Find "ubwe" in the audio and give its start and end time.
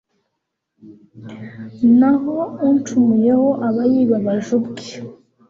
4.59-4.85